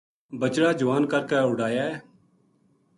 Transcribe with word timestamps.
بچڑا 0.39 0.71
جوان 0.79 1.03
کر 1.11 1.21
کے 1.29 1.37
اُڈیا 1.47 1.83
ہے 1.87 1.91